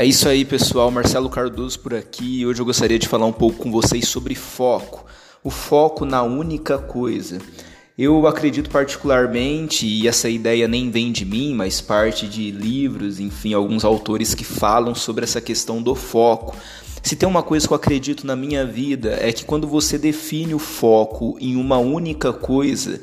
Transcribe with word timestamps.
É 0.00 0.04
isso 0.06 0.26
aí, 0.26 0.46
pessoal. 0.46 0.90
Marcelo 0.90 1.28
Cardoso 1.28 1.78
por 1.78 1.92
aqui. 1.92 2.46
Hoje 2.46 2.62
eu 2.62 2.64
gostaria 2.64 2.98
de 2.98 3.06
falar 3.06 3.26
um 3.26 3.32
pouco 3.34 3.58
com 3.58 3.70
vocês 3.70 4.08
sobre 4.08 4.34
foco. 4.34 5.04
O 5.44 5.50
foco 5.50 6.06
na 6.06 6.22
única 6.22 6.78
coisa. 6.78 7.38
Eu 7.98 8.26
acredito 8.26 8.70
particularmente, 8.70 9.86
e 9.86 10.08
essa 10.08 10.30
ideia 10.30 10.66
nem 10.66 10.90
vem 10.90 11.12
de 11.12 11.26
mim, 11.26 11.52
mas 11.52 11.82
parte 11.82 12.26
de 12.26 12.50
livros, 12.50 13.20
enfim, 13.20 13.52
alguns 13.52 13.84
autores 13.84 14.34
que 14.34 14.42
falam 14.42 14.94
sobre 14.94 15.24
essa 15.24 15.38
questão 15.38 15.82
do 15.82 15.94
foco. 15.94 16.56
Se 17.02 17.14
tem 17.14 17.28
uma 17.28 17.42
coisa 17.42 17.66
que 17.66 17.72
eu 17.74 17.76
acredito 17.76 18.26
na 18.26 18.34
minha 18.34 18.64
vida 18.64 19.18
é 19.20 19.30
que 19.34 19.44
quando 19.44 19.66
você 19.66 19.98
define 19.98 20.54
o 20.54 20.58
foco 20.58 21.36
em 21.38 21.56
uma 21.56 21.76
única 21.76 22.32
coisa, 22.32 22.98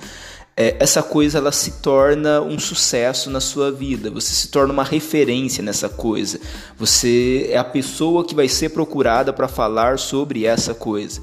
é, 0.59 0.75
essa 0.79 1.03
coisa 1.03 1.37
ela 1.37 1.51
se 1.51 1.73
torna 1.83 2.41
um 2.41 2.57
sucesso 2.57 3.29
na 3.29 3.39
sua 3.39 3.71
vida, 3.71 4.09
você 4.09 4.33
se 4.33 4.47
torna 4.47 4.73
uma 4.73 4.83
referência 4.83 5.63
nessa 5.63 5.87
coisa, 5.87 6.39
você 6.75 7.47
é 7.51 7.57
a 7.57 7.63
pessoa 7.63 8.25
que 8.25 8.33
vai 8.33 8.47
ser 8.47 8.69
procurada 8.69 9.32
para 9.32 9.47
falar 9.47 9.99
sobre 9.99 10.46
essa 10.46 10.73
coisa. 10.73 11.21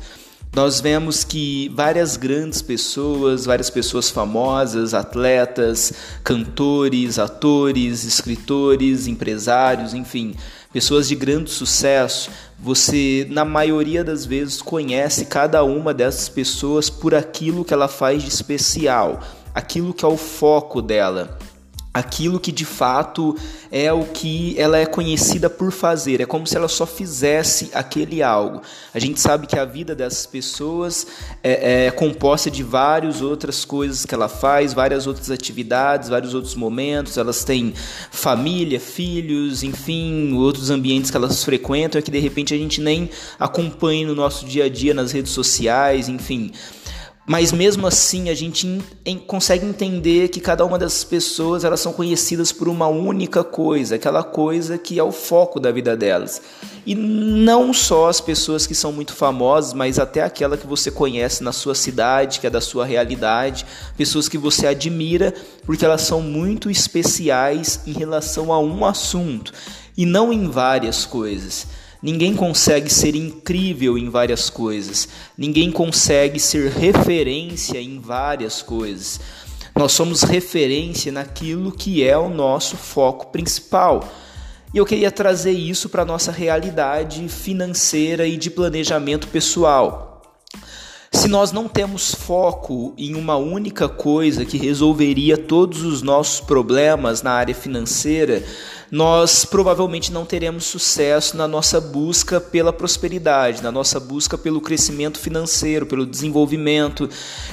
Nós 0.55 0.81
vemos 0.81 1.25
que 1.25 1.69
várias 1.75 2.17
grandes 2.17 2.63
pessoas, 2.63 3.45
várias 3.45 3.71
pessoas 3.71 4.09
famosas, 4.09 4.95
atletas, 4.95 5.93
cantores, 6.23 7.19
atores, 7.19 8.05
escritores, 8.05 9.09
empresários, 9.09 9.95
enfim, 9.95 10.37
pessoas 10.75 11.07
de 11.07 11.15
grande 11.15 11.51
sucesso, 11.51 12.33
você 12.59 13.29
na 13.31 13.45
maioria 13.45 14.03
das 14.03 14.27
vezes 14.27 14.61
conhece 14.61 15.27
cada 15.27 15.63
uma 15.63 15.95
dessas 15.95 16.29
pessoas 16.29 16.91
por 16.91 17.15
aquilo 17.15 17.65
que 17.65 17.73
ela 17.73 17.87
faz 17.87 18.25
de 18.25 18.29
especial, 18.29 19.21
aquilo 19.55 19.95
que 19.95 20.05
é 20.05 20.09
o 20.09 20.17
foco 20.17 20.83
dela 20.83 21.39
aquilo 21.95 22.41
que 22.41 22.51
de 22.51 22.65
fato 22.65 23.37
é 23.71 23.93
o 23.93 24.05
que 24.05 24.57
ela 24.59 24.77
é 24.77 24.85
conhecida 24.85 25.49
por 25.49 25.71
fazer. 25.71 26.21
É 26.21 26.27
como 26.27 26.45
se 26.45 26.57
ela 26.57 26.67
só 26.67 26.85
fizesse 26.85 27.71
aquele 27.73 28.21
algo. 28.21 28.61
A 28.93 28.99
gente 28.99 29.21
sabe 29.21 29.47
que 29.47 29.57
a 29.57 29.65
vida 29.65 29.95
dessas 29.95 30.27
pessoas 30.27 31.07
é, 31.41 31.87
é 31.87 31.91
composta 31.93 32.51
de 32.51 32.65
várias 32.65 33.23
outras 33.23 33.65
coisas 33.65 34.05
que 34.05 34.13
ela 34.13 34.29
faz, 34.29 34.73
várias 34.73 35.07
outras 35.07 35.31
atividades, 35.31 36.09
vários 36.09 36.35
outros 36.35 36.57
momentos. 36.57 37.17
Elas 37.17 37.45
têm 37.45 37.73
família, 38.11 38.81
filhos, 38.81 39.63
enfim, 39.63 40.33
outros 40.35 40.71
ambientes 40.71 41.13
que 41.13 41.17
elas 41.17 41.45
frequentam, 41.45 42.01
é 42.01 42.03
que 42.03 42.11
de 42.11 42.19
repente 42.19 42.53
a 42.53 42.59
gente 42.59 42.81
nem 42.81 43.09
acompanha 43.39 44.09
no 44.09 44.17
nosso 44.17 44.45
dia 44.47 44.65
a 44.65 44.69
dia 44.69 44.93
nas 44.93 45.13
redes 45.13 45.31
sociais, 45.31 46.09
enfim. 46.09 46.51
Mas 47.27 47.53
mesmo 47.53 47.87
assim 47.87 48.29
a 48.29 48.35
gente 48.35 48.83
consegue 49.27 49.65
entender 49.65 50.29
que 50.29 50.41
cada 50.41 50.63
uma 50.65 50.79
dessas 50.79 51.05
pessoas 51.05 51.65
elas 51.65 51.81
são 51.81 51.91
conhecidas 51.91 52.53
por 52.53 52.69
uma 52.69 52.87
única 52.87 53.43
coisa, 53.43 53.95
aquela 53.95 54.23
coisa 54.23 54.77
que 54.77 54.99
é 54.99 55.03
o 55.03 55.11
foco 55.11 55.59
da 55.59 55.73
vida 55.73 55.97
delas. 55.97 56.43
E 56.85 56.95
não 56.95 57.73
só 57.73 58.11
as 58.11 58.21
pessoas 58.21 58.67
que 58.67 58.75
são 58.75 58.93
muito 58.93 59.15
famosas, 59.15 59.73
mas 59.73 59.99
até 59.99 60.23
aquela 60.23 60.59
que 60.59 60.67
você 60.67 60.91
conhece 60.91 61.43
na 61.43 61.51
sua 61.51 61.75
cidade, 61.75 62.41
que 62.41 62.47
é 62.47 62.51
da 62.51 62.61
sua 62.61 62.85
realidade, 62.85 63.65
pessoas 63.97 64.29
que 64.29 64.37
você 64.37 64.67
admira, 64.67 65.33
porque 65.65 65.85
elas 65.85 66.03
são 66.03 66.21
muito 66.21 66.71
especiais 66.71 67.81
em 67.87 67.93
relação 67.93 68.53
a 68.53 68.61
um 68.61 68.85
assunto 68.85 69.51
e 69.97 70.05
não 70.05 70.31
em 70.31 70.47
várias 70.51 71.07
coisas. 71.07 71.67
Ninguém 72.05 72.37
consegue 72.37 72.93
ser 72.93 73.15
incrível 73.15 73.97
em 73.97 74.11
várias 74.11 74.51
coisas. 74.51 75.09
Ninguém 75.39 75.73
consegue 75.73 76.39
ser 76.39 76.71
referência 76.71 77.81
em 77.81 77.99
várias 77.99 78.61
coisas. 78.61 79.19
Nós 79.75 79.93
somos 79.93 80.23
referência 80.23 81.11
naquilo 81.11 81.73
que 81.73 82.05
é 82.07 82.19
o 82.19 82.29
nosso 82.29 82.77
foco 82.77 83.29
principal. 83.29 84.07
E 84.75 84.77
eu 84.77 84.85
queria 84.85 85.11
trazer 85.11 85.53
isso 85.53 85.89
para 85.89 86.03
a 86.03 86.05
nossa 86.05 86.31
realidade 86.31 87.27
financeira 87.27 88.27
e 88.27 88.37
de 88.37 88.51
planejamento 88.51 89.27
pessoal. 89.29 90.15
Se 91.11 91.27
nós 91.27 91.53
não 91.53 91.69
temos 91.69 92.15
foco 92.15 92.93
em 92.99 93.15
uma 93.15 93.37
única 93.37 93.89
coisa 93.89 94.45
que 94.45 94.59
resolveria 94.59 95.39
todos 95.39 95.83
os 95.83 96.03
nossos 96.03 96.41
problemas 96.41 97.23
na 97.23 97.31
área 97.31 97.55
financeira, 97.55 98.45
nós 98.91 99.45
provavelmente 99.45 100.13
não 100.13 100.25
teremos 100.25 100.65
sucesso 100.65 101.37
na 101.37 101.49
nossa 101.49 101.81
busca 101.81 102.41
pela 102.41 102.73
prosperidade, 102.73 103.63
na 103.63 103.73
nossa 103.73 103.99
busca 103.99 104.37
pelo 104.37 104.61
crescimento 104.61 105.19
financeiro, 105.19 105.87
pelo 105.87 106.07
desenvolvimento, 106.07 107.09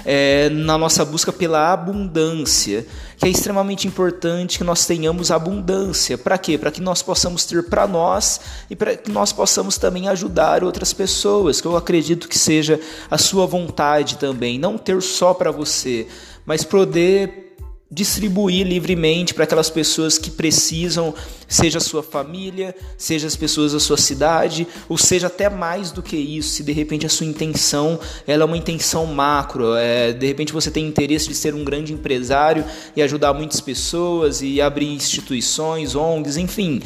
é, 0.05 0.49
na 0.49 0.77
nossa 0.77 1.03
busca 1.05 1.31
pela 1.31 1.71
abundância, 1.71 2.85
que 3.17 3.25
é 3.25 3.29
extremamente 3.29 3.87
importante 3.87 4.57
que 4.57 4.63
nós 4.63 4.85
tenhamos 4.85 5.31
abundância. 5.31 6.17
Para 6.17 6.37
quê? 6.37 6.57
Para 6.57 6.71
que 6.71 6.81
nós 6.81 7.01
possamos 7.01 7.45
ter 7.45 7.63
para 7.63 7.87
nós 7.87 8.41
e 8.69 8.75
para 8.75 8.95
que 8.95 9.11
nós 9.11 9.31
possamos 9.31 9.77
também 9.77 10.07
ajudar 10.07 10.63
outras 10.63 10.93
pessoas, 10.93 11.61
que 11.61 11.67
eu 11.67 11.77
acredito 11.77 12.27
que 12.27 12.37
seja 12.37 12.79
a 13.09 13.17
sua 13.17 13.45
vontade 13.45 14.17
também, 14.17 14.59
não 14.59 14.77
ter 14.77 15.01
só 15.01 15.33
para 15.33 15.51
você, 15.51 16.07
mas 16.45 16.63
poder 16.63 17.50
distribuir 17.91 18.65
livremente 18.65 19.33
para 19.33 19.43
aquelas 19.43 19.69
pessoas 19.69 20.17
que 20.17 20.31
precisam, 20.31 21.13
seja 21.45 21.79
a 21.79 21.81
sua 21.81 22.01
família, 22.01 22.73
seja 22.97 23.27
as 23.27 23.35
pessoas 23.35 23.73
da 23.73 23.81
sua 23.81 23.97
cidade, 23.97 24.65
ou 24.87 24.97
seja 24.97 25.27
até 25.27 25.49
mais 25.49 25.91
do 25.91 26.01
que 26.01 26.15
isso, 26.15 26.51
se 26.51 26.63
de 26.63 26.71
repente 26.71 27.05
a 27.05 27.09
sua 27.09 27.25
intenção 27.25 27.99
ela 28.25 28.43
é 28.43 28.45
uma 28.45 28.55
intenção 28.55 29.05
macro, 29.05 29.75
é, 29.75 30.13
de 30.13 30.25
repente 30.25 30.53
você 30.53 30.71
tem 30.71 30.87
interesse 30.87 31.27
de 31.27 31.35
ser 31.35 31.53
um 31.53 31.65
grande 31.65 31.91
empresário 31.91 32.63
e 32.95 33.01
ajudar 33.01 33.33
muitas 33.33 33.59
pessoas 33.59 34.41
e 34.41 34.61
abrir 34.61 34.87
instituições, 34.87 35.93
ONGs, 35.93 36.37
enfim, 36.37 36.81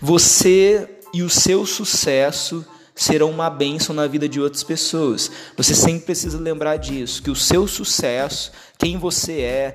você 0.00 0.88
e 1.12 1.22
o 1.22 1.28
seu 1.28 1.66
sucesso 1.66 2.64
serão 2.94 3.30
uma 3.30 3.50
bênção 3.50 3.94
na 3.94 4.06
vida 4.06 4.28
de 4.28 4.40
outras 4.40 4.64
pessoas. 4.64 5.30
Você 5.56 5.74
sempre 5.74 6.00
precisa 6.00 6.38
lembrar 6.38 6.76
disso, 6.78 7.22
que 7.22 7.30
o 7.30 7.36
seu 7.36 7.66
sucesso, 7.68 8.50
quem 8.76 8.98
você 8.98 9.40
é, 9.40 9.74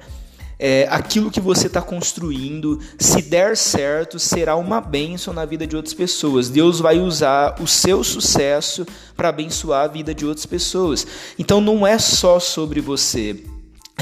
é, 0.66 0.88
aquilo 0.90 1.30
que 1.30 1.42
você 1.42 1.68
está 1.68 1.82
construindo, 1.82 2.80
se 2.98 3.22
der 3.22 3.58
certo, 3.58 4.18
será 4.18 4.56
uma 4.56 4.80
bênção 4.80 5.34
na 5.34 5.44
vida 5.44 5.68
de 5.68 5.76
outras 5.76 5.94
pessoas. 5.94 6.48
Deus 6.48 6.80
vai 6.80 7.00
usar 7.00 7.62
o 7.62 7.68
seu 7.68 8.02
sucesso 8.02 8.88
para 9.14 9.28
abençoar 9.28 9.84
a 9.84 9.88
vida 9.90 10.16
de 10.16 10.26
outras 10.26 10.46
pessoas. 10.46 11.06
Então 11.38 11.60
não 11.60 11.86
é 11.86 12.00
só 12.00 12.40
sobre 12.40 12.80
você. 12.80 13.44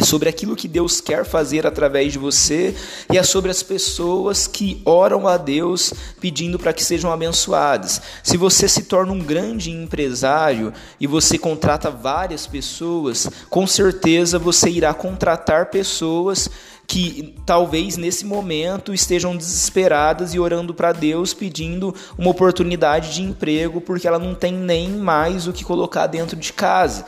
É 0.01 0.03
sobre 0.03 0.27
aquilo 0.27 0.55
que 0.55 0.67
Deus 0.67 0.99
quer 0.99 1.23
fazer 1.23 1.67
através 1.67 2.11
de 2.11 2.17
você 2.17 2.75
e 3.13 3.19
é 3.19 3.23
sobre 3.23 3.51
as 3.51 3.61
pessoas 3.61 4.47
que 4.47 4.81
oram 4.83 5.27
a 5.27 5.37
Deus 5.37 5.93
pedindo 6.19 6.57
para 6.57 6.73
que 6.73 6.83
sejam 6.83 7.11
abençoadas. 7.11 8.01
Se 8.23 8.35
você 8.35 8.67
se 8.67 8.85
torna 8.85 9.11
um 9.13 9.19
grande 9.19 9.69
empresário 9.69 10.73
e 10.99 11.05
você 11.05 11.37
contrata 11.37 11.91
várias 11.91 12.47
pessoas, 12.47 13.29
com 13.47 13.67
certeza 13.67 14.39
você 14.39 14.71
irá 14.71 14.91
contratar 14.91 15.67
pessoas 15.67 16.49
que 16.91 17.33
talvez 17.45 17.95
nesse 17.95 18.25
momento 18.25 18.93
estejam 18.93 19.37
desesperadas 19.37 20.33
e 20.33 20.39
orando 20.39 20.73
para 20.73 20.91
Deus 20.91 21.33
pedindo 21.33 21.95
uma 22.17 22.29
oportunidade 22.29 23.13
de 23.13 23.21
emprego 23.21 23.79
porque 23.79 24.05
ela 24.05 24.19
não 24.19 24.35
tem 24.35 24.51
nem 24.51 24.89
mais 24.89 25.47
o 25.47 25.53
que 25.53 25.63
colocar 25.63 26.05
dentro 26.07 26.35
de 26.35 26.51
casa. 26.51 27.05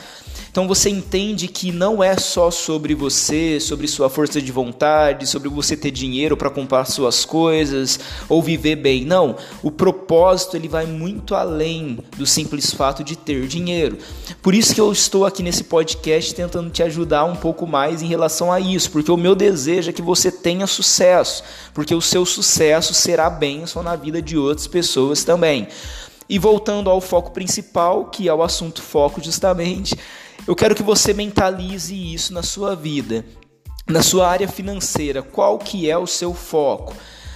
Então 0.53 0.67
você 0.67 0.87
entende 0.87 1.47
que 1.47 1.71
não 1.71 2.03
é 2.03 2.15
só 2.15 2.51
sobre 2.51 2.93
você, 2.93 3.59
sobre 3.59 3.87
sua 3.87 4.07
força 4.07 4.39
de 4.39 4.51
vontade, 4.51 5.25
sobre 5.25 5.49
você 5.49 5.75
ter 5.75 5.89
dinheiro 5.89 6.37
para 6.37 6.47
comprar 6.47 6.85
suas 6.85 7.25
coisas 7.25 7.99
ou 8.29 8.39
viver 8.39 8.75
bem. 8.75 9.03
Não, 9.03 9.35
o 9.63 9.71
propósito 9.71 10.55
ele 10.55 10.67
vai 10.67 10.85
muito 10.85 11.33
além 11.33 11.97
do 12.15 12.27
simples 12.27 12.71
fato 12.71 13.03
de 13.03 13.15
ter 13.15 13.47
dinheiro. 13.47 13.97
Por 14.43 14.53
isso 14.53 14.75
que 14.75 14.79
eu 14.79 14.91
estou 14.91 15.25
aqui 15.25 15.41
nesse 15.41 15.63
podcast 15.63 16.35
tentando 16.35 16.69
te 16.69 16.83
ajudar 16.83 17.25
um 17.25 17.35
pouco 17.35 17.65
mais 17.65 18.03
em 18.03 18.07
relação 18.07 18.51
a 18.51 18.59
isso, 18.59 18.91
porque 18.91 19.11
o 19.11 19.17
meu 19.17 19.33
desejo 19.33 19.72
é 19.77 19.93
que 19.93 20.01
você 20.01 20.31
tenha 20.31 20.67
sucesso, 20.67 21.43
porque 21.73 21.93
o 21.93 22.01
seu 22.01 22.25
sucesso 22.25 22.93
será 22.93 23.29
bênção 23.29 23.81
na 23.81 23.95
vida 23.95 24.21
de 24.21 24.37
outras 24.37 24.67
pessoas 24.67 25.23
também. 25.23 25.67
E 26.29 26.39
voltando 26.39 26.89
ao 26.89 27.01
foco 27.01 27.31
principal, 27.31 28.05
que 28.05 28.27
é 28.27 28.33
o 28.33 28.43
assunto 28.43 28.81
foco 28.81 29.21
justamente, 29.21 29.97
eu 30.47 30.55
quero 30.55 30.75
que 30.75 30.83
você 30.83 31.13
mentalize 31.13 31.95
isso 32.13 32.33
na 32.33 32.43
sua 32.43 32.75
vida, 32.75 33.25
na 33.87 34.01
sua 34.01 34.27
área 34.27 34.47
financeira. 34.47 35.21
Qual 35.21 35.57
que 35.57 35.89
é 35.89 35.97
o 35.97 36.07
seu 36.07 36.33
foco? 36.33 36.93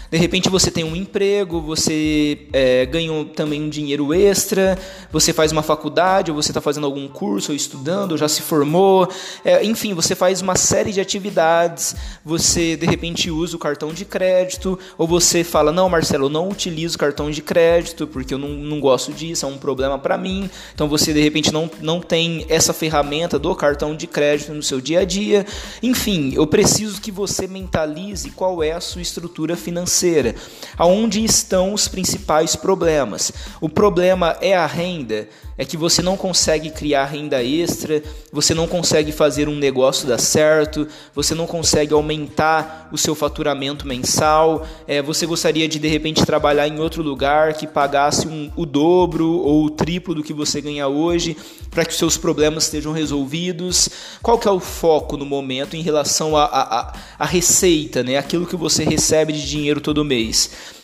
De 0.10 0.18
repente 0.18 0.50
você 0.50 0.72
tem 0.72 0.86
um 0.86 0.96
emprego, 0.96 1.62
você 1.62 2.48
é, 2.54 2.86
ganha 2.86 3.26
também 3.36 3.62
um 3.62 3.70
dinheiro 3.70 4.14
extra, 4.14 4.80
você 5.12 5.34
faz 5.34 5.52
uma 5.52 5.62
faculdade, 5.62 6.32
ou 6.32 6.42
você 6.42 6.52
está 6.52 6.62
fazendo 6.62 6.86
algum 6.86 7.08
curso, 7.10 7.52
ou 7.52 7.56
estudando, 7.56 8.14
ou 8.14 8.18
já 8.18 8.30
se 8.30 8.42
formou, 8.42 9.10
é, 9.44 9.64
enfim, 9.66 9.94
você 9.94 10.16
faz 10.16 10.42
uma 10.42 10.56
série 10.56 10.94
de 10.94 11.02
atividades, 11.02 11.94
você 12.24 12.78
de 12.78 12.86
repente 12.86 13.30
usa 13.30 13.58
o 13.58 13.60
cartão 13.60 13.92
de 13.92 14.06
crédito, 14.06 14.80
ou 14.98 15.06
você 15.06 15.44
fala, 15.44 15.74
não 15.74 15.90
Marcelo, 15.90 16.28
eu 16.28 16.30
não 16.30 16.50
utilizo 16.50 16.98
cartão 16.98 17.30
de 17.30 17.42
crédito, 17.42 18.08
porque 18.08 18.34
eu 18.34 18.38
não, 18.38 18.50
não 18.50 18.80
gosto 18.80 19.12
disso, 19.12 19.46
é 19.46 19.50
um 19.50 19.58
problema 19.58 20.00
para 20.00 20.18
mim, 20.18 20.50
então 20.74 20.88
você 20.88 21.12
de 21.12 21.22
repente 21.22 21.52
não, 21.52 21.70
não 21.82 22.00
tem 22.00 22.46
essa 22.48 22.72
ferramenta 22.72 23.38
do 23.38 23.54
cartão 23.56 23.94
de 23.94 24.08
crédito 24.08 24.54
no 24.54 24.64
seu 24.64 24.80
dia 24.80 25.02
a 25.02 25.06
dia, 25.06 25.46
enfim, 25.84 26.32
eu 26.34 26.48
preciso 26.48 27.02
que 27.02 27.12
você 27.12 27.46
mentalize 27.46 28.30
qual 28.32 28.64
é 28.64 28.72
a 28.72 28.80
sua 28.80 29.02
estrutura 29.02 29.58
financeira 29.58 29.97
financeira. 29.98 30.36
Aonde 30.78 31.24
estão 31.24 31.74
os 31.74 31.88
principais 31.88 32.56
problemas? 32.56 33.32
O 33.60 33.68
problema 33.68 34.38
é 34.40 34.56
a 34.56 34.66
renda, 34.66 35.28
é 35.58 35.66
que 35.66 35.76
você 35.76 36.02
não 36.02 36.16
consegue 36.16 36.70
criar 36.70 37.06
renda 37.06 37.44
extra, 37.44 38.04
você 38.32 38.54
não 38.54 38.68
consegue 38.68 39.12
fazer 39.12 39.50
um 39.50 39.56
negócio 39.56 40.08
dar 40.08 40.20
certo, 40.20 40.88
você 41.16 41.34
não 41.34 41.48
consegue 41.48 41.94
aumentar 41.94 42.90
o 42.92 42.98
seu 42.98 43.16
faturamento 43.16 43.88
mensal, 43.88 44.66
é, 44.88 45.02
você 45.02 45.26
gostaria 45.26 45.68
de 45.68 45.80
de 45.80 45.88
repente 45.88 46.26
trabalhar 46.26 46.68
em 46.68 46.80
outro 46.80 47.02
lugar 47.02 47.54
que 47.54 47.66
pagasse 47.66 48.28
um, 48.28 48.52
o 48.56 48.66
dobro 48.66 49.28
ou 49.28 49.66
o 49.66 49.70
triplo 49.70 50.14
do 50.14 50.24
que 50.24 50.34
você 50.34 50.62
ganha 50.62 50.88
hoje 50.88 51.36
para 51.72 51.84
que 51.84 51.92
os 51.92 51.98
seus 51.98 52.18
problemas 52.18 52.66
estejam 52.66 52.92
resolvidos. 52.92 53.90
Qual 54.22 54.38
que 54.38 54.48
é 54.48 54.52
o 54.52 54.60
foco 54.60 55.18
no 55.18 55.26
momento 55.26 55.76
em 55.76 55.82
relação 55.82 56.38
à 56.38 56.94
receita, 57.22 58.04
né? 58.04 58.18
aquilo 58.18 58.46
que 58.46 58.56
você 58.56 58.84
recebe 58.84 59.34
de 59.34 59.48
dinheiro 59.48 59.82
todo 59.82 60.06
mês? 60.06 60.77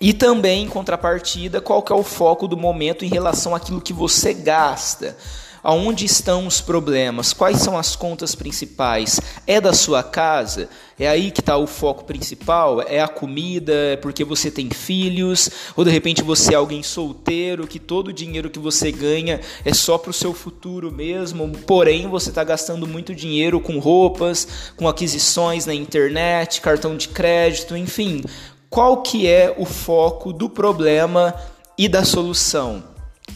E 0.00 0.12
também, 0.12 0.64
em 0.64 0.68
contrapartida, 0.68 1.60
qual 1.60 1.82
que 1.82 1.92
é 1.92 1.96
o 1.96 2.04
foco 2.04 2.46
do 2.46 2.56
momento 2.56 3.04
em 3.04 3.08
relação 3.08 3.54
àquilo 3.54 3.80
que 3.80 3.92
você 3.92 4.32
gasta? 4.32 5.16
Aonde 5.60 6.04
estão 6.04 6.46
os 6.46 6.60
problemas? 6.60 7.32
Quais 7.32 7.58
são 7.58 7.76
as 7.76 7.96
contas 7.96 8.32
principais? 8.36 9.20
É 9.44 9.60
da 9.60 9.72
sua 9.72 10.04
casa? 10.04 10.68
É 10.96 11.08
aí 11.08 11.32
que 11.32 11.40
está 11.40 11.56
o 11.56 11.66
foco 11.66 12.04
principal? 12.04 12.80
É 12.80 13.00
a 13.00 13.08
comida? 13.08 13.72
É 13.72 13.96
porque 13.96 14.24
você 14.24 14.52
tem 14.52 14.70
filhos? 14.70 15.50
Ou 15.76 15.84
de 15.84 15.90
repente 15.90 16.22
você 16.22 16.54
é 16.54 16.56
alguém 16.56 16.84
solteiro 16.84 17.66
que 17.66 17.80
todo 17.80 18.08
o 18.08 18.12
dinheiro 18.12 18.48
que 18.50 18.58
você 18.58 18.92
ganha 18.92 19.40
é 19.64 19.74
só 19.74 19.98
para 19.98 20.10
o 20.10 20.14
seu 20.14 20.32
futuro 20.32 20.92
mesmo? 20.92 21.50
Porém, 21.66 22.06
você 22.06 22.28
está 22.28 22.44
gastando 22.44 22.86
muito 22.86 23.12
dinheiro 23.12 23.60
com 23.60 23.80
roupas, 23.80 24.72
com 24.76 24.86
aquisições 24.86 25.66
na 25.66 25.74
internet, 25.74 26.60
cartão 26.60 26.96
de 26.96 27.08
crédito, 27.08 27.76
enfim 27.76 28.22
qual 28.70 29.02
que 29.02 29.26
é 29.26 29.54
o 29.56 29.64
foco 29.64 30.32
do 30.32 30.48
problema 30.48 31.34
e 31.76 31.88
da 31.88 32.04
solução. 32.04 32.82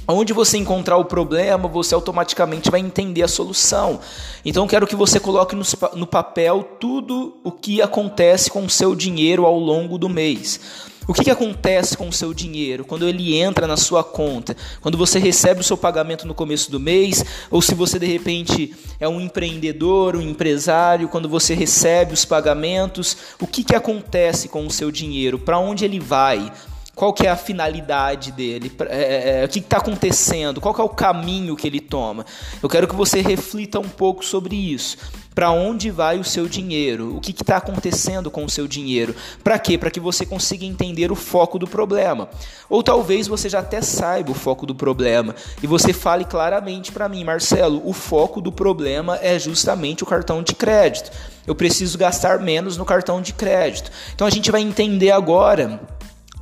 Onde 0.09 0.33
você 0.33 0.59
encontrar 0.59 0.97
o 0.97 1.05
problema, 1.05 1.69
você 1.69 1.95
automaticamente 1.95 2.71
vai 2.71 2.81
entender 2.81 3.23
a 3.23 3.29
solução. 3.29 4.01
Então, 4.45 4.67
quero 4.67 4.87
que 4.87 4.97
você 4.97 5.21
coloque 5.21 5.55
no, 5.55 5.63
no 5.95 6.07
papel 6.07 6.65
tudo 6.81 7.37
o 7.45 7.53
que 7.53 7.81
acontece 7.81 8.51
com 8.51 8.65
o 8.65 8.71
seu 8.71 8.97
dinheiro 8.97 9.47
ao 9.47 9.59
longo 9.59 9.99
do 9.99 10.09
mês. 10.09 10.61
O 11.07 11.13
que, 11.13 11.25
que 11.25 11.31
acontece 11.31 11.97
com 11.97 12.09
o 12.09 12.13
seu 12.13 12.33
dinheiro 12.33 12.85
quando 12.85 13.09
ele 13.09 13.37
entra 13.37 13.67
na 13.67 13.77
sua 13.77 14.05
conta? 14.05 14.57
Quando 14.81 14.97
você 14.97 15.19
recebe 15.19 15.61
o 15.61 15.65
seu 15.65 15.77
pagamento 15.77 16.27
no 16.27 16.35
começo 16.35 16.71
do 16.71 16.79
mês, 16.79 17.25
ou 17.51 17.61
se 17.61 17.75
você 17.75 17.99
de 17.99 18.07
repente 18.07 18.75
é 19.01 19.09
um 19.09 19.21
empreendedor, 19.21 20.15
um 20.15 20.21
empresário, 20.21 21.09
quando 21.09 21.29
você 21.29 21.55
recebe 21.55 22.15
os 22.15 22.25
pagamentos, 22.25 23.17
o 23.41 23.47
que, 23.49 23.65
que 23.65 23.75
acontece 23.75 24.49
com 24.49 24.65
o 24.65 24.71
seu 24.71 24.93
dinheiro? 24.93 25.41
Para 25.41 25.59
onde 25.59 25.85
ele 25.85 25.99
vai? 25.99 26.53
Qual 26.95 27.13
que 27.13 27.27
é 27.27 27.31
a 27.31 27.37
finalidade 27.37 28.31
dele? 28.33 28.71
É, 28.89 29.03
é, 29.39 29.41
é, 29.41 29.45
o 29.45 29.49
que 29.49 29.61
está 29.61 29.79
acontecendo? 29.79 30.61
Qual 30.61 30.75
é 30.79 30.83
o 30.83 30.89
caminho 30.91 31.57
que 31.57 31.67
ele 31.67 31.81
toma? 31.81 32.27
Eu 32.63 32.69
quero 32.69 32.87
que 32.87 32.95
você 32.95 33.23
reflita 33.23 33.81
um 33.81 33.89
pouco 33.89 34.23
sobre 34.23 34.55
isso. 34.55 34.99
Para 35.35 35.51
onde 35.51 35.91
vai 35.91 36.19
o 36.19 36.25
seu 36.25 36.47
dinheiro? 36.47 37.17
O 37.17 37.21
que 37.21 37.31
está 37.31 37.57
acontecendo 37.57 38.31
com 38.31 38.45
o 38.45 38.51
seu 38.51 38.69
dinheiro? 38.69 39.17
Para 39.43 39.59
quê? 39.59 39.79
Para 39.79 39.91
que 39.91 39.99
você 39.99 40.27
consiga 40.27 40.67
entender 40.67 41.11
o 41.11 41.15
foco 41.15 41.59
do 41.59 41.67
problema. 41.67 42.29
Ou 42.69 42.83
talvez 42.83 43.27
você 43.27 43.49
já 43.49 43.61
até 43.61 43.81
saiba 43.81 44.31
o 44.31 44.35
foco 44.35 44.67
do 44.67 44.75
problema 44.75 45.35
e 45.63 45.67
você 45.67 45.95
fale 45.95 46.27
claramente 46.27 46.93
para 46.93 47.09
mim, 47.09 47.25
Marcelo, 47.25 47.81
o 47.87 47.95
foco 47.95 48.43
do 48.43 48.53
problema 48.53 49.19
é 49.23 49.39
justamente 49.39 50.03
o 50.03 50.07
cartão 50.07 50.43
de 50.43 50.55
crédito. 50.55 51.11
Eu 51.47 51.55
preciso 51.55 51.97
gastar 51.97 52.39
menos 52.39 52.77
no 52.77 52.85
cartão 52.85 53.23
de 53.23 53.33
crédito. 53.33 53.91
Então 54.15 54.27
a 54.27 54.31
gente 54.31 54.51
vai 54.51 54.61
entender 54.61 55.11
agora 55.11 55.81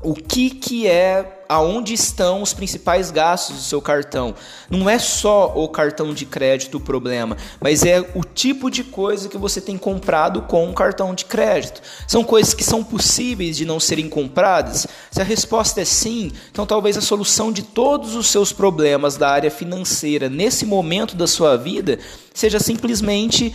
o 0.03 0.15
que, 0.15 0.49
que 0.49 0.87
é, 0.87 1.43
aonde 1.47 1.93
estão 1.93 2.41
os 2.41 2.55
principais 2.55 3.11
gastos 3.11 3.57
do 3.57 3.63
seu 3.63 3.83
cartão. 3.83 4.35
Não 4.71 4.89
é 4.89 4.99
só 4.99 5.53
o 5.55 5.69
cartão 5.69 6.15
de 6.15 6.25
crédito 6.25 6.79
o 6.79 6.81
problema, 6.81 7.37
mas 7.61 7.85
é 7.85 8.01
o 8.15 8.25
tipo 8.25 8.71
de 8.71 8.83
coisa 8.83 9.29
que 9.29 9.37
você 9.37 9.61
tem 9.61 9.77
comprado 9.77 10.43
com 10.43 10.71
o 10.71 10.75
cartão 10.75 11.15
de 11.15 11.27
crédito. 11.27 11.83
São 12.07 12.25
coisas 12.25 12.55
que 12.55 12.65
são 12.65 12.83
possíveis 12.83 13.59
de 13.59 13.67
não 13.67 13.79
serem 13.79 14.09
compradas? 14.09 14.87
Se 15.11 15.21
a 15.21 15.25
resposta 15.25 15.83
é 15.83 15.85
sim, 15.85 16.33
então 16.51 16.65
talvez 16.65 16.97
a 16.97 17.03
solução 17.03 17.53
de 17.53 17.63
todos 17.63 18.15
os 18.15 18.29
seus 18.29 18.53
problemas 18.53 19.19
da 19.19 19.29
área 19.29 19.51
financeira 19.51 20.31
nesse 20.31 20.65
momento 20.65 21.15
da 21.15 21.27
sua 21.27 21.57
vida 21.59 21.99
seja 22.33 22.59
simplesmente 22.59 23.55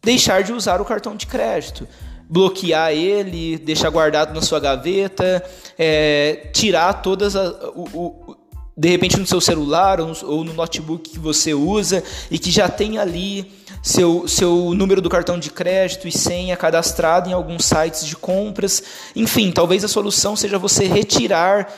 deixar 0.00 0.44
de 0.44 0.52
usar 0.52 0.80
o 0.80 0.84
cartão 0.84 1.16
de 1.16 1.26
crédito 1.26 1.88
bloquear 2.28 2.92
ele, 2.92 3.58
deixar 3.58 3.90
guardado 3.90 4.34
na 4.34 4.40
sua 4.40 4.60
gaveta, 4.60 5.42
é, 5.78 6.48
tirar 6.52 6.94
todas 6.94 7.36
as. 7.36 7.54
O, 7.74 7.84
o, 7.94 8.36
de 8.76 8.90
repente 8.90 9.18
no 9.18 9.26
seu 9.26 9.40
celular 9.40 10.00
ou 10.00 10.44
no, 10.44 10.52
notebook 10.52 11.08
que 11.08 11.18
você 11.18 11.54
usa 11.54 12.04
e 12.30 12.38
que 12.38 12.50
já 12.50 12.68
tem 12.68 12.98
ali 12.98 13.50
seu, 13.82 14.28
seu 14.28 14.74
número 14.74 15.00
do 15.00 15.08
cartão 15.08 15.38
de 15.38 15.50
crédito 15.50 16.06
e 16.06 16.12
senha 16.12 16.54
cadastrado 16.58 17.30
em 17.30 17.32
alguns 17.32 17.64
sites 17.64 18.04
de 18.04 18.14
compras. 18.14 18.82
Enfim, 19.14 19.50
talvez 19.50 19.82
a 19.82 19.88
solução 19.88 20.36
seja 20.36 20.58
você 20.58 20.84
retirar 20.84 21.72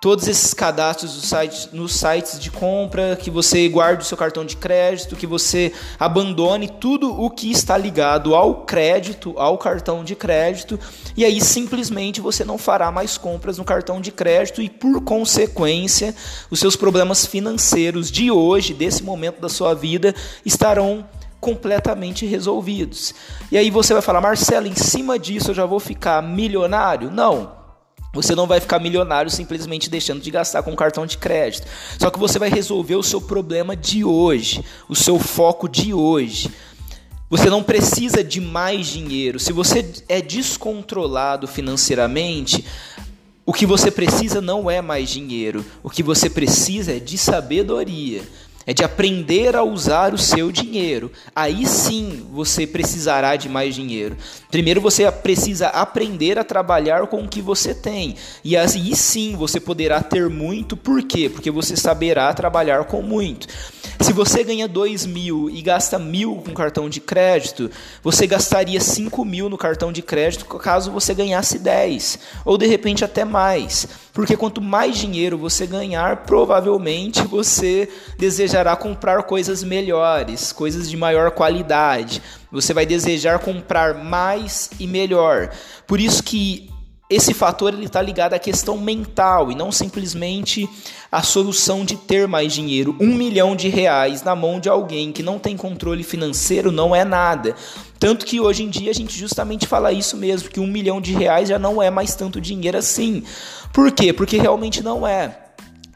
todos 0.00 0.28
esses 0.28 0.54
cadastros 0.54 1.14
do 1.14 1.20
site, 1.20 1.70
nos 1.72 1.92
sites 1.92 2.38
de 2.38 2.50
compra, 2.50 3.16
que 3.16 3.30
você 3.30 3.68
guarde 3.68 4.04
o 4.04 4.06
seu 4.06 4.16
cartão 4.16 4.44
de 4.44 4.56
crédito, 4.56 5.16
que 5.16 5.26
você 5.26 5.72
abandone 5.98 6.68
tudo 6.68 7.20
o 7.20 7.28
que 7.28 7.50
está 7.50 7.76
ligado 7.76 8.34
ao 8.34 8.62
crédito, 8.62 9.34
ao 9.36 9.58
cartão 9.58 10.04
de 10.04 10.14
crédito, 10.14 10.78
e 11.16 11.24
aí 11.24 11.40
simplesmente 11.40 12.20
você 12.20 12.44
não 12.44 12.56
fará 12.56 12.92
mais 12.92 13.18
compras 13.18 13.58
no 13.58 13.64
cartão 13.64 14.00
de 14.00 14.12
crédito 14.12 14.62
e 14.62 14.68
por 14.68 15.02
consequência, 15.02 16.14
os 16.50 16.60
seus 16.60 16.76
problemas 16.76 17.26
financeiros 17.26 18.10
de 18.10 18.30
hoje, 18.30 18.72
desse 18.72 19.02
momento 19.02 19.40
da 19.40 19.48
sua 19.48 19.74
vida, 19.74 20.14
estarão 20.44 21.04
completamente 21.40 22.26
resolvidos. 22.26 23.14
E 23.50 23.58
aí 23.58 23.70
você 23.70 23.92
vai 23.92 24.02
falar, 24.02 24.20
Marcelo, 24.20 24.66
em 24.66 24.74
cima 24.74 25.18
disso 25.18 25.50
eu 25.50 25.54
já 25.54 25.66
vou 25.66 25.80
ficar 25.80 26.22
milionário? 26.22 27.10
Não. 27.10 27.57
Você 28.18 28.34
não 28.34 28.48
vai 28.48 28.58
ficar 28.58 28.80
milionário 28.80 29.30
simplesmente 29.30 29.88
deixando 29.88 30.20
de 30.20 30.28
gastar 30.28 30.64
com 30.64 30.74
cartão 30.74 31.06
de 31.06 31.16
crédito. 31.16 31.68
Só 32.00 32.10
que 32.10 32.18
você 32.18 32.36
vai 32.36 32.50
resolver 32.50 32.96
o 32.96 33.02
seu 33.02 33.20
problema 33.20 33.76
de 33.76 34.02
hoje, 34.02 34.64
o 34.88 34.96
seu 34.96 35.20
foco 35.20 35.68
de 35.68 35.94
hoje. 35.94 36.50
Você 37.30 37.48
não 37.48 37.62
precisa 37.62 38.24
de 38.24 38.40
mais 38.40 38.88
dinheiro. 38.88 39.38
Se 39.38 39.52
você 39.52 39.88
é 40.08 40.20
descontrolado 40.20 41.46
financeiramente, 41.46 42.64
o 43.46 43.52
que 43.52 43.64
você 43.64 43.88
precisa 43.88 44.40
não 44.40 44.68
é 44.68 44.82
mais 44.82 45.08
dinheiro. 45.08 45.64
O 45.80 45.88
que 45.88 46.02
você 46.02 46.28
precisa 46.28 46.96
é 46.96 46.98
de 46.98 47.16
sabedoria 47.16 48.22
é 48.68 48.74
de 48.74 48.84
aprender 48.84 49.56
a 49.56 49.62
usar 49.62 50.12
o 50.12 50.18
seu 50.18 50.52
dinheiro. 50.52 51.10
Aí 51.34 51.64
sim 51.66 52.26
você 52.30 52.66
precisará 52.66 53.34
de 53.34 53.48
mais 53.48 53.74
dinheiro. 53.74 54.14
Primeiro 54.50 54.78
você 54.78 55.10
precisa 55.10 55.68
aprender 55.68 56.38
a 56.38 56.44
trabalhar 56.44 57.06
com 57.06 57.22
o 57.22 57.28
que 57.28 57.40
você 57.40 57.72
tem. 57.72 58.14
E 58.44 58.58
aí 58.58 58.94
sim 58.94 59.34
você 59.36 59.58
poderá 59.58 60.02
ter 60.02 60.28
muito. 60.28 60.76
Por 60.76 61.02
quê? 61.02 61.30
Porque 61.30 61.50
você 61.50 61.76
saberá 61.78 62.30
trabalhar 62.34 62.84
com 62.84 63.00
muito. 63.00 63.48
Se 64.00 64.12
você 64.12 64.44
ganha 64.44 64.68
2 64.68 65.06
mil 65.06 65.50
e 65.50 65.60
gasta 65.60 65.98
mil 65.98 66.36
com 66.36 66.52
cartão 66.52 66.88
de 66.88 67.00
crédito, 67.00 67.70
você 68.02 68.26
gastaria 68.26 68.80
5 68.80 69.24
mil 69.24 69.48
no 69.48 69.58
cartão 69.58 69.90
de 69.90 70.02
crédito 70.02 70.44
caso 70.44 70.92
você 70.92 71.14
ganhasse 71.14 71.58
10, 71.58 72.18
ou 72.44 72.56
de 72.56 72.66
repente 72.66 73.04
até 73.04 73.24
mais. 73.24 73.88
Porque 74.12 74.36
quanto 74.36 74.60
mais 74.60 74.96
dinheiro 74.96 75.38
você 75.38 75.66
ganhar, 75.66 76.24
provavelmente 76.24 77.22
você 77.22 77.88
desejará 78.18 78.57
comprar 78.76 79.22
coisas 79.24 79.62
melhores, 79.62 80.52
coisas 80.52 80.88
de 80.88 80.96
maior 80.96 81.30
qualidade. 81.30 82.22
Você 82.50 82.72
vai 82.72 82.86
desejar 82.86 83.38
comprar 83.38 83.94
mais 83.94 84.70
e 84.78 84.86
melhor. 84.86 85.50
Por 85.86 86.00
isso 86.00 86.22
que 86.22 86.70
esse 87.10 87.32
fator 87.32 87.72
ele 87.72 87.86
está 87.86 88.02
ligado 88.02 88.34
à 88.34 88.38
questão 88.38 88.76
mental 88.76 89.50
e 89.50 89.54
não 89.54 89.72
simplesmente 89.72 90.68
à 91.10 91.22
solução 91.22 91.82
de 91.82 91.96
ter 91.96 92.28
mais 92.28 92.52
dinheiro. 92.52 92.94
Um 93.00 93.14
milhão 93.14 93.56
de 93.56 93.68
reais 93.68 94.22
na 94.22 94.36
mão 94.36 94.60
de 94.60 94.68
alguém 94.68 95.10
que 95.10 95.22
não 95.22 95.38
tem 95.38 95.56
controle 95.56 96.02
financeiro 96.02 96.70
não 96.70 96.94
é 96.94 97.04
nada. 97.04 97.54
Tanto 97.98 98.26
que 98.26 98.40
hoje 98.40 98.62
em 98.62 98.68
dia 98.68 98.90
a 98.90 98.94
gente 98.94 99.18
justamente 99.18 99.66
fala 99.66 99.90
isso 99.90 100.18
mesmo, 100.18 100.50
que 100.50 100.60
um 100.60 100.66
milhão 100.66 101.00
de 101.00 101.12
reais 101.14 101.48
já 101.48 101.58
não 101.58 101.82
é 101.82 101.90
mais 101.90 102.14
tanto 102.14 102.40
dinheiro 102.40 102.76
assim. 102.76 103.24
Por 103.72 103.90
quê? 103.90 104.12
Porque 104.12 104.36
realmente 104.36 104.82
não 104.82 105.06
é 105.06 105.47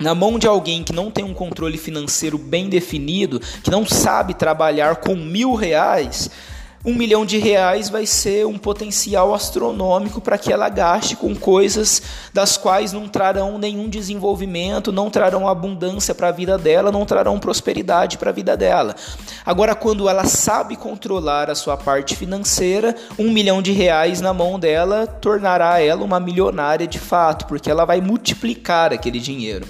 na 0.03 0.15
mão 0.15 0.39
de 0.39 0.47
alguém 0.47 0.83
que 0.83 0.93
não 0.93 1.11
tem 1.11 1.25
um 1.25 1.33
controle 1.33 1.79
financeiro 1.79 2.37
bem 2.37 2.69
definido, 2.69 3.41
que 3.63 3.71
não 3.71 3.87
sabe 3.87 4.35
trabalhar 4.35 4.97
com 4.97 5.15
mil 5.15 5.55
reais, 5.55 6.29
um 6.85 6.97
milhão 6.97 7.25
de 7.25 7.39
reais 7.39 7.89
vai 7.89 8.05
ser 8.07 8.45
um 8.45 8.59
potencial 8.59 9.33
astronômico 9.33 10.21
para 10.21 10.37
que 10.37 10.53
ela 10.53 10.69
gaste 10.69 11.15
com 11.15 11.33
coisas 11.33 12.03
das 12.35 12.57
quais 12.57 12.93
não 12.93 13.09
trarão 13.09 13.57
nenhum 13.57 13.89
desenvolvimento, 13.89 14.91
não 14.91 15.09
trarão 15.09 15.47
abundância 15.47 16.13
para 16.13 16.27
a 16.27 16.33
vida 16.33 16.59
dela, 16.59 16.91
não 16.91 17.07
trarão 17.07 17.39
prosperidade 17.39 18.19
para 18.19 18.31
a 18.31 18.33
vida 18.33 18.57
dela. 18.57 18.97
Agora, 19.47 19.77
quando 19.77 20.09
ela 20.09 20.25
sabe 20.25 20.75
controlar 20.75 21.49
a 21.49 21.55
sua 21.55 21.77
parte 21.77 22.17
financeira, 22.17 22.97
um 23.17 23.31
milhão 23.31 23.63
de 23.63 23.71
reais 23.71 24.21
na 24.21 24.35
mão 24.35 24.59
dela 24.59 25.07
tornará 25.07 25.79
ela 25.79 26.03
uma 26.03 26.19
milionária 26.19 26.89
de 26.89 26.99
fato, 26.99 27.47
porque 27.47 27.71
ela 27.71 27.85
vai 27.85 28.01
multiplicar 28.01 28.93
aquele 28.93 29.21
dinheiro. 29.21 29.69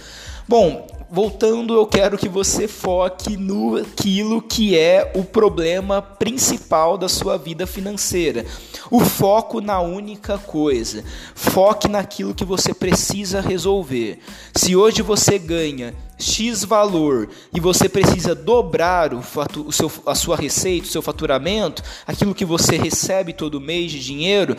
Bom, 0.52 0.86
voltando, 1.10 1.72
eu 1.72 1.86
quero 1.86 2.18
que 2.18 2.28
você 2.28 2.68
foque 2.68 3.38
no 3.38 3.78
aquilo 3.78 4.42
que 4.42 4.76
é 4.76 5.10
o 5.14 5.24
problema 5.24 6.02
principal 6.02 6.98
da 6.98 7.08
sua 7.08 7.38
vida 7.38 7.66
financeira. 7.66 8.44
O 8.90 9.00
foco 9.00 9.62
na 9.62 9.80
única 9.80 10.36
coisa. 10.36 11.02
Foque 11.34 11.88
naquilo 11.88 12.34
que 12.34 12.44
você 12.44 12.74
precisa 12.74 13.40
resolver. 13.40 14.18
Se 14.54 14.76
hoje 14.76 15.00
você 15.00 15.38
ganha 15.38 15.94
X 16.18 16.64
valor 16.64 17.30
e 17.54 17.58
você 17.58 17.88
precisa 17.88 18.34
dobrar 18.34 19.14
o, 19.14 19.22
o 19.66 19.72
seu, 19.72 19.90
a 20.04 20.14
sua 20.14 20.36
receita, 20.36 20.86
o 20.86 20.90
seu 20.90 21.00
faturamento, 21.00 21.82
aquilo 22.06 22.34
que 22.34 22.44
você 22.44 22.76
recebe 22.76 23.32
todo 23.32 23.58
mês 23.58 23.90
de 23.90 24.00
dinheiro, 24.00 24.54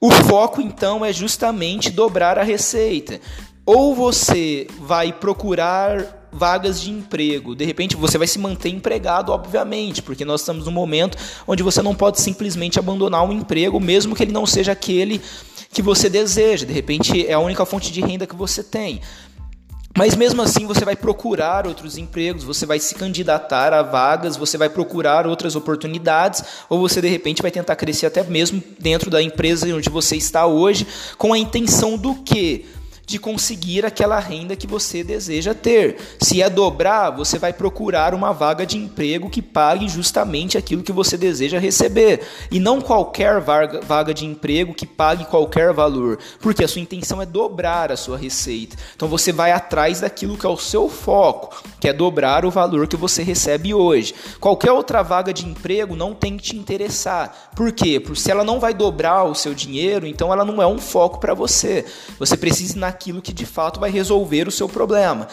o 0.00 0.10
foco 0.12 0.62
então 0.62 1.04
é 1.04 1.12
justamente 1.12 1.90
dobrar 1.90 2.38
a 2.38 2.42
receita 2.44 3.20
ou 3.68 3.94
você 3.94 4.66
vai 4.80 5.12
procurar 5.12 6.26
vagas 6.32 6.80
de 6.80 6.90
emprego. 6.90 7.54
De 7.54 7.66
repente 7.66 7.96
você 7.96 8.16
vai 8.16 8.26
se 8.26 8.38
manter 8.38 8.70
empregado, 8.70 9.30
obviamente, 9.30 10.00
porque 10.00 10.24
nós 10.24 10.40
estamos 10.40 10.64
num 10.64 10.72
momento 10.72 11.18
onde 11.46 11.62
você 11.62 11.82
não 11.82 11.94
pode 11.94 12.18
simplesmente 12.18 12.78
abandonar 12.78 13.22
um 13.28 13.30
emprego, 13.30 13.78
mesmo 13.78 14.16
que 14.16 14.22
ele 14.22 14.32
não 14.32 14.46
seja 14.46 14.72
aquele 14.72 15.20
que 15.70 15.82
você 15.82 16.08
deseja. 16.08 16.64
De 16.64 16.72
repente 16.72 17.26
é 17.26 17.34
a 17.34 17.40
única 17.40 17.66
fonte 17.66 17.92
de 17.92 18.00
renda 18.00 18.26
que 18.26 18.34
você 18.34 18.62
tem. 18.62 19.02
Mas 19.94 20.16
mesmo 20.16 20.40
assim 20.40 20.66
você 20.66 20.82
vai 20.82 20.96
procurar 20.96 21.66
outros 21.66 21.98
empregos, 21.98 22.44
você 22.44 22.64
vai 22.64 22.78
se 22.78 22.94
candidatar 22.94 23.74
a 23.74 23.82
vagas, 23.82 24.34
você 24.34 24.56
vai 24.56 24.70
procurar 24.70 25.26
outras 25.26 25.54
oportunidades, 25.54 26.42
ou 26.70 26.78
você 26.78 27.02
de 27.02 27.08
repente 27.08 27.42
vai 27.42 27.50
tentar 27.50 27.76
crescer 27.76 28.06
até 28.06 28.22
mesmo 28.22 28.62
dentro 28.78 29.10
da 29.10 29.20
empresa 29.20 29.66
onde 29.74 29.90
você 29.90 30.16
está 30.16 30.46
hoje, 30.46 30.86
com 31.18 31.34
a 31.34 31.38
intenção 31.38 31.98
do 31.98 32.14
quê? 32.14 32.64
De 33.08 33.18
conseguir 33.18 33.86
aquela 33.86 34.20
renda 34.20 34.54
que 34.54 34.66
você 34.66 35.02
deseja 35.02 35.54
ter. 35.54 35.96
Se 36.20 36.42
é 36.42 36.50
dobrar, 36.50 37.10
você 37.10 37.38
vai 37.38 37.54
procurar 37.54 38.12
uma 38.12 38.32
vaga 38.32 38.66
de 38.66 38.76
emprego 38.76 39.30
que 39.30 39.40
pague 39.40 39.88
justamente 39.88 40.58
aquilo 40.58 40.82
que 40.82 40.92
você 40.92 41.16
deseja 41.16 41.58
receber 41.58 42.20
e 42.50 42.60
não 42.60 42.82
qualquer 42.82 43.40
vaga, 43.40 43.80
vaga 43.80 44.12
de 44.12 44.26
emprego 44.26 44.74
que 44.74 44.86
pague 44.86 45.24
qualquer 45.24 45.72
valor, 45.72 46.18
porque 46.38 46.62
a 46.62 46.68
sua 46.68 46.82
intenção 46.82 47.22
é 47.22 47.24
dobrar 47.24 47.90
a 47.90 47.96
sua 47.96 48.18
receita. 48.18 48.76
Então 48.94 49.08
você 49.08 49.32
vai 49.32 49.52
atrás 49.52 50.00
daquilo 50.00 50.36
que 50.36 50.44
é 50.44 50.50
o 50.50 50.58
seu 50.58 50.86
foco, 50.90 51.62
que 51.80 51.88
é 51.88 51.94
dobrar 51.94 52.44
o 52.44 52.50
valor 52.50 52.86
que 52.86 52.96
você 52.96 53.22
recebe 53.22 53.72
hoje. 53.72 54.14
Qualquer 54.38 54.72
outra 54.72 55.02
vaga 55.02 55.32
de 55.32 55.46
emprego 55.46 55.96
não 55.96 56.14
tem 56.14 56.36
que 56.36 56.42
te 56.42 56.56
interessar. 56.56 57.52
Por 57.56 57.72
quê? 57.72 57.98
Porque 57.98 58.20
se 58.20 58.30
ela 58.30 58.44
não 58.44 58.60
vai 58.60 58.74
dobrar 58.74 59.24
o 59.24 59.34
seu 59.34 59.54
dinheiro, 59.54 60.06
então 60.06 60.30
ela 60.30 60.44
não 60.44 60.60
é 60.60 60.66
um 60.66 60.78
foco 60.78 61.18
para 61.18 61.32
você. 61.32 61.86
Você 62.18 62.36
precisa 62.36 62.76
ir 62.76 62.78
naquilo 62.98 63.22
que 63.22 63.32
de 63.32 63.46
fato 63.46 63.78
vai 63.78 63.90
resolver 63.92 64.48
o 64.48 64.50
seu 64.50 64.68
problema. 64.68 65.28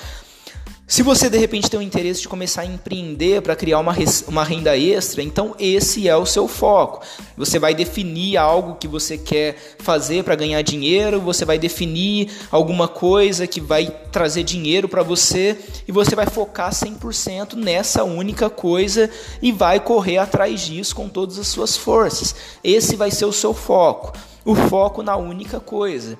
Se 0.88 1.02
você 1.02 1.32
de 1.32 1.38
repente 1.40 1.68
tem 1.68 1.80
o 1.80 1.84
interesse 1.84 2.22
de 2.22 2.28
começar 2.28 2.62
a 2.62 2.66
empreender 2.66 3.42
para 3.42 3.56
criar 3.56 3.80
uma, 3.80 3.96
uma 4.28 4.44
renda 4.44 4.78
extra, 4.78 5.24
então 5.24 5.56
esse 5.58 6.08
é 6.08 6.16
o 6.16 6.28
seu 6.28 6.48
foco. 6.48 7.04
Você 7.36 7.58
vai 7.58 7.74
definir 7.74 8.38
algo 8.38 8.76
que 8.76 8.88
você 8.88 9.18
quer 9.18 9.58
fazer 9.80 10.24
para 10.24 10.36
ganhar 10.36 10.62
dinheiro, 10.62 11.20
você 11.20 11.44
vai 11.44 11.58
definir 11.58 12.30
alguma 12.52 12.88
coisa 12.88 13.48
que 13.48 13.60
vai 13.60 13.88
trazer 14.12 14.44
dinheiro 14.44 14.88
para 14.88 15.02
você 15.02 15.58
e 15.88 15.92
você 15.92 16.16
vai 16.16 16.28
focar 16.28 16.70
100% 16.70 17.56
nessa 17.56 18.04
única 18.04 18.48
coisa 18.48 19.10
e 19.42 19.52
vai 19.52 19.80
correr 19.80 20.20
atrás 20.20 20.62
disso 20.62 20.96
com 20.96 21.10
todas 21.10 21.40
as 21.40 21.48
suas 21.48 21.76
forças. 21.76 22.36
Esse 22.64 22.96
vai 22.96 23.10
ser 23.10 23.26
o 23.26 23.34
seu 23.34 23.56
foco, 23.56 24.14
o 24.46 24.54
foco 24.54 25.02
na 25.02 25.16
única 25.18 25.60
coisa. 25.60 26.16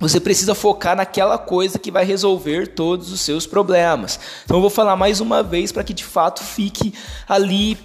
Você 0.00 0.20
precisa 0.20 0.54
focar 0.54 0.94
naquela 0.96 1.36
coisa 1.36 1.78
que 1.78 1.90
vai 1.90 2.04
resolver 2.04 2.68
todos 2.68 3.10
os 3.10 3.20
seus 3.20 3.46
problemas. 3.46 4.18
Então 4.44 4.56
eu 4.56 4.60
vou 4.60 4.70
falar 4.70 4.94
mais 4.96 5.20
uma 5.20 5.42
vez 5.42 5.72
para 5.72 5.82
que 5.82 5.92
de 5.92 6.04
fato 6.04 6.42
fique 6.42 6.94
ali 7.28 7.76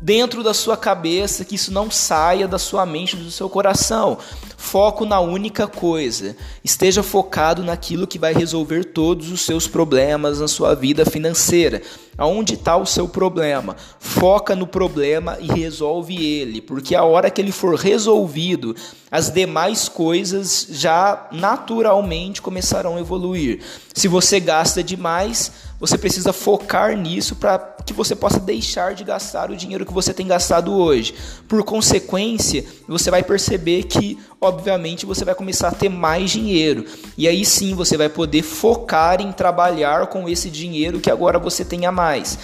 dentro 0.00 0.42
da 0.42 0.54
sua 0.54 0.76
cabeça, 0.76 1.44
que 1.44 1.56
isso 1.56 1.72
não 1.72 1.90
saia 1.90 2.46
da 2.46 2.58
sua 2.58 2.86
mente, 2.86 3.16
do 3.16 3.30
seu 3.30 3.48
coração. 3.48 4.18
Foco 4.56 5.04
na 5.04 5.20
única 5.20 5.66
coisa. 5.66 6.36
Esteja 6.64 7.02
focado 7.02 7.62
naquilo 7.62 8.06
que 8.06 8.18
vai 8.18 8.32
resolver 8.32 8.84
todos 8.84 9.30
os 9.30 9.42
seus 9.42 9.66
problemas 9.66 10.40
na 10.40 10.48
sua 10.48 10.74
vida 10.74 11.04
financeira. 11.04 11.82
Aonde 12.16 12.54
está 12.54 12.76
o 12.76 12.84
seu 12.84 13.08
problema? 13.08 13.76
Foca 14.00 14.56
no 14.56 14.66
problema 14.66 15.38
e 15.40 15.46
resolve 15.46 16.16
ele, 16.16 16.60
porque 16.60 16.96
a 16.96 17.04
hora 17.04 17.30
que 17.30 17.40
ele 17.40 17.52
for 17.52 17.76
resolvido, 17.76 18.74
as 19.10 19.30
demais 19.30 19.88
coisas 19.88 20.66
já 20.70 21.28
naturalmente 21.30 22.42
começarão 22.42 22.96
a 22.96 23.00
evoluir. 23.00 23.60
Se 23.94 24.08
você 24.08 24.40
gasta 24.40 24.82
demais, 24.82 25.52
você 25.78 25.96
precisa 25.96 26.32
focar 26.32 26.96
nisso 26.96 27.36
para 27.36 27.58
que 27.88 27.98
você 27.98 28.14
possa 28.14 28.38
deixar 28.38 28.94
de 28.94 29.04
gastar 29.04 29.50
o 29.50 29.56
dinheiro 29.56 29.86
que 29.86 29.92
você 29.92 30.12
tem 30.12 30.26
gastado 30.26 30.74
hoje. 30.74 31.14
Por 31.46 31.62
consequência, 31.64 32.64
você 32.86 33.10
vai 33.10 33.22
perceber 33.22 33.84
que, 33.84 34.18
obviamente, 34.40 35.06
você 35.06 35.24
vai 35.24 35.34
começar 35.34 35.68
a 35.68 35.72
ter 35.72 35.88
mais 35.88 36.30
dinheiro. 36.30 36.84
E 37.16 37.26
aí 37.26 37.44
sim 37.44 37.74
você 37.74 37.96
vai 37.96 38.08
poder 38.08 38.42
focar 38.42 39.20
em 39.20 39.32
trabalhar 39.32 40.06
com 40.08 40.28
esse 40.28 40.50
dinheiro 40.50 41.00
que 41.00 41.10
agora 41.10 41.38
você 41.38 41.64
tem 41.64 41.86
a 41.86 41.92
mais. 41.92 42.38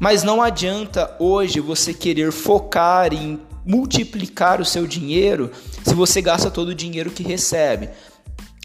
Mas 0.00 0.22
não 0.22 0.40
adianta 0.40 1.14
hoje 1.18 1.60
você 1.60 1.92
querer 1.92 2.32
focar 2.32 3.12
em 3.12 3.40
multiplicar 3.66 4.60
o 4.60 4.64
seu 4.64 4.86
dinheiro 4.86 5.50
se 5.84 5.94
você 5.94 6.22
gasta 6.22 6.50
todo 6.50 6.68
o 6.68 6.74
dinheiro 6.74 7.10
que 7.10 7.22
recebe. 7.22 7.90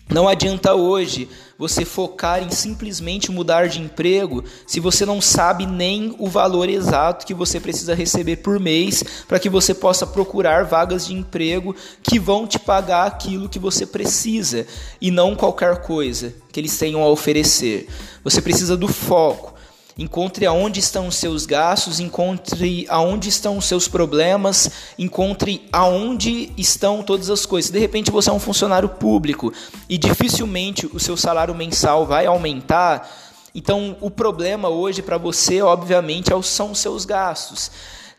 Não 0.09 0.27
adianta 0.27 0.75
hoje 0.75 1.27
você 1.57 1.85
focar 1.85 2.41
em 2.41 2.49
simplesmente 2.49 3.31
mudar 3.31 3.67
de 3.67 3.81
emprego 3.81 4.43
se 4.65 4.79
você 4.79 5.05
não 5.05 5.21
sabe 5.21 5.65
nem 5.65 6.15
o 6.19 6.27
valor 6.27 6.69
exato 6.69 7.25
que 7.25 7.33
você 7.33 7.59
precisa 7.59 7.93
receber 7.93 8.37
por 8.37 8.59
mês 8.59 9.03
para 9.27 9.39
que 9.39 9.49
você 9.49 9.73
possa 9.73 10.05
procurar 10.05 10.65
vagas 10.65 11.07
de 11.07 11.13
emprego 11.13 11.75
que 12.01 12.19
vão 12.19 12.47
te 12.47 12.59
pagar 12.59 13.05
aquilo 13.05 13.49
que 13.49 13.59
você 13.59 13.85
precisa 13.85 14.65
e 14.99 15.11
não 15.11 15.35
qualquer 15.35 15.81
coisa 15.81 16.33
que 16.51 16.59
eles 16.59 16.77
tenham 16.77 17.01
a 17.01 17.09
oferecer. 17.09 17.87
Você 18.23 18.41
precisa 18.41 18.77
do 18.77 18.87
foco. 18.87 19.52
Encontre 19.97 20.45
aonde 20.47 20.79
estão 20.79 21.07
os 21.07 21.15
seus 21.15 21.45
gastos, 21.45 21.99
encontre 21.99 22.85
aonde 22.89 23.29
estão 23.29 23.57
os 23.57 23.65
seus 23.65 23.87
problemas, 23.87 24.71
encontre 24.97 25.67
aonde 25.71 26.51
estão 26.57 27.03
todas 27.03 27.29
as 27.29 27.45
coisas. 27.45 27.69
De 27.69 27.77
repente 27.77 28.09
você 28.09 28.31
é 28.31 28.33
um 28.33 28.39
funcionário 28.39 28.89
público 28.89 29.53
e 29.87 29.97
dificilmente 29.97 30.87
o 30.87 30.99
seu 30.99 31.15
salário 31.15 31.53
mensal 31.53 32.07
vai 32.07 32.25
aumentar. 32.25 33.07
Então 33.53 33.95
o 34.01 34.09
problema 34.09 34.67
hoje 34.67 35.03
para 35.03 35.19
você, 35.19 35.61
obviamente, 35.61 36.33
é 36.33 36.41
são 36.41 36.71
os 36.71 36.79
seus 36.79 37.05
gastos. 37.05 37.69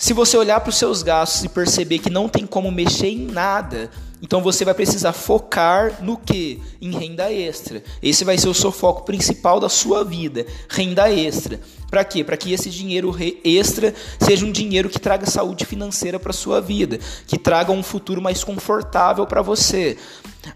Se 0.05 0.13
você 0.13 0.37
olhar 0.37 0.61
para 0.61 0.69
os 0.69 0.77
seus 0.77 1.03
gastos 1.03 1.45
e 1.45 1.49
perceber 1.49 1.99
que 1.99 2.11
não 2.11 2.29
tem 2.29 2.47
como 2.47 2.71
mexer 2.71 3.07
em 3.07 3.25
nada, 3.25 3.91
então 4.21 4.43
você 4.43 4.63
vai 4.63 4.75
precisar 4.75 5.15
focar 5.15 6.05
no 6.05 6.19
que? 6.19 6.61
Em 6.79 6.91
renda 6.91 7.33
extra. 7.33 7.83
Esse 8.03 8.23
vai 8.23 8.37
ser 8.37 8.49
o 8.49 8.53
seu 8.53 8.71
foco 8.71 9.07
principal 9.07 9.59
da 9.59 9.71
sua 9.71 10.05
vida, 10.05 10.45
renda 10.69 11.11
extra. 11.11 11.59
Para 11.91 12.05
quê? 12.05 12.23
Para 12.23 12.37
que 12.37 12.53
esse 12.53 12.69
dinheiro 12.69 13.17
extra 13.43 13.95
seja 14.21 14.45
um 14.45 14.53
dinheiro 14.53 14.91
que 14.91 15.01
traga 15.01 15.25
saúde 15.25 15.65
financeira 15.65 16.21
para 16.21 16.35
sua 16.35 16.61
vida, 16.61 16.99
que 17.27 17.39
traga 17.39 17.73
um 17.73 17.83
futuro 17.83 18.21
mais 18.21 18.45
confortável 18.45 19.27
para 19.27 19.41
você. 19.41 19.97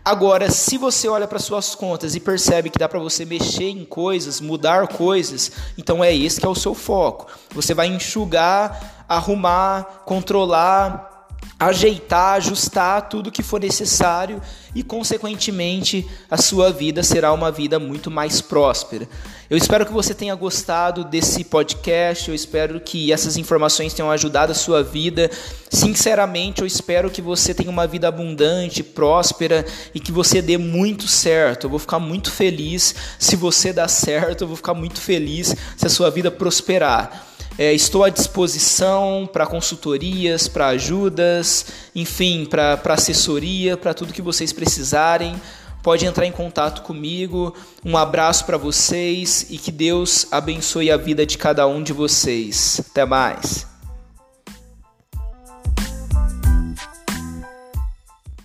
Agora, 0.04 0.50
se 0.50 0.76
você 0.76 1.08
olha 1.08 1.26
para 1.26 1.38
suas 1.38 1.74
contas 1.74 2.14
e 2.14 2.20
percebe 2.20 2.70
que 2.70 2.78
dá 2.78 2.88
para 2.88 2.98
você 2.98 3.24
mexer 3.24 3.70
em 3.70 3.84
coisas, 3.84 4.40
mudar 4.40 4.88
coisas, 4.88 5.52
então 5.76 6.02
é 6.02 6.14
esse 6.14 6.40
que 6.40 6.46
é 6.46 6.48
o 6.48 6.54
seu 6.54 6.74
foco. 6.74 7.26
Você 7.50 7.74
vai 7.74 7.86
enxugar, 7.86 9.04
arrumar, 9.08 10.02
controlar, 10.04 11.17
ajeitar, 11.58 12.34
ajustar 12.34 13.08
tudo 13.08 13.32
que 13.32 13.42
for 13.42 13.60
necessário 13.60 14.40
e, 14.74 14.82
consequentemente, 14.82 16.08
a 16.30 16.36
sua 16.36 16.70
vida 16.70 17.02
será 17.02 17.32
uma 17.32 17.50
vida 17.50 17.80
muito 17.80 18.10
mais 18.10 18.40
próspera. 18.40 19.08
Eu 19.50 19.56
espero 19.56 19.84
que 19.84 19.92
você 19.92 20.14
tenha 20.14 20.34
gostado 20.36 21.02
desse 21.02 21.42
podcast, 21.42 22.28
eu 22.28 22.34
espero 22.34 22.78
que 22.78 23.12
essas 23.12 23.36
informações 23.36 23.92
tenham 23.92 24.10
ajudado 24.10 24.52
a 24.52 24.54
sua 24.54 24.84
vida. 24.84 25.30
Sinceramente, 25.68 26.60
eu 26.60 26.66
espero 26.66 27.10
que 27.10 27.22
você 27.22 27.52
tenha 27.52 27.70
uma 27.70 27.86
vida 27.86 28.06
abundante, 28.06 28.82
próspera 28.82 29.64
e 29.92 29.98
que 29.98 30.12
você 30.12 30.40
dê 30.40 30.58
muito 30.58 31.08
certo. 31.08 31.64
Eu 31.64 31.70
vou 31.70 31.78
ficar 31.78 31.98
muito 31.98 32.30
feliz 32.30 32.94
se 33.18 33.34
você 33.34 33.72
dar 33.72 33.88
certo, 33.88 34.42
eu 34.44 34.48
vou 34.48 34.56
ficar 34.56 34.74
muito 34.74 35.00
feliz 35.00 35.56
se 35.76 35.86
a 35.86 35.90
sua 35.90 36.10
vida 36.10 36.30
prosperar. 36.30 37.27
É, 37.58 37.74
estou 37.74 38.04
à 38.04 38.08
disposição 38.08 39.28
para 39.32 39.44
consultorias, 39.44 40.46
para 40.46 40.68
ajudas, 40.68 41.66
enfim, 41.92 42.44
para 42.44 42.80
assessoria, 42.94 43.76
para 43.76 43.92
tudo 43.92 44.12
que 44.12 44.22
vocês 44.22 44.52
precisarem. 44.52 45.34
Pode 45.82 46.06
entrar 46.06 46.24
em 46.24 46.32
contato 46.32 46.82
comigo. 46.82 47.52
Um 47.84 47.96
abraço 47.96 48.44
para 48.46 48.56
vocês 48.56 49.46
e 49.50 49.58
que 49.58 49.72
Deus 49.72 50.26
abençoe 50.30 50.90
a 50.90 50.96
vida 50.96 51.26
de 51.26 51.36
cada 51.36 51.66
um 51.66 51.82
de 51.82 51.92
vocês. 51.92 52.80
Até 52.90 53.04
mais. 53.04 53.77